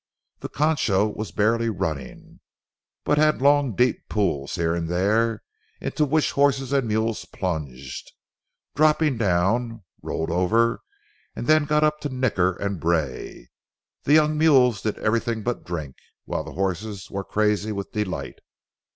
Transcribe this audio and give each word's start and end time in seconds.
"The 0.39 0.49
Concho 0.49 1.09
was 1.09 1.31
barely 1.31 1.69
running, 1.69 2.39
but 3.03 3.19
had 3.19 3.39
long, 3.39 3.75
deep 3.75 4.09
pools 4.09 4.55
here 4.55 4.73
and 4.73 4.89
there, 4.89 5.43
into 5.79 6.05
which 6.05 6.31
horses 6.31 6.73
and 6.73 6.87
mules 6.87 7.25
plunged, 7.25 8.11
dropped 8.73 9.19
down, 9.19 9.83
rolled 10.01 10.31
over, 10.31 10.81
and 11.35 11.45
then 11.45 11.65
got 11.65 11.83
up 11.83 11.99
to 11.99 12.09
nicker 12.09 12.53
and 12.53 12.79
bray. 12.79 13.51
The 14.01 14.13
young 14.13 14.39
mules 14.39 14.81
did 14.81 14.97
everything 14.97 15.43
but 15.43 15.63
drink, 15.65 15.97
while 16.25 16.43
the 16.43 16.53
horses 16.53 17.11
were 17.11 17.23
crazy 17.23 17.71
with 17.71 17.91
delight. 17.91 18.39